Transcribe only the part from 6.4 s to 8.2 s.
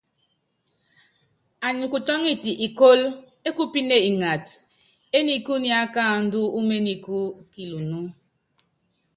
uményikú kilunú.